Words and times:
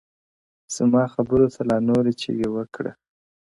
زما 0.75 1.03
خبرو 1.13 1.45
ته 1.53 1.61
لا 1.69 1.77
نوري 1.87 2.13
چیغي 2.21 2.47
وکړه 2.51 2.91
ـ 2.95 2.99